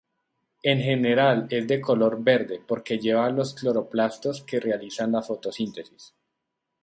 [0.63, 6.15] En general es de color verde porque lleva los cloroplastos que realizan la fotosíntesis.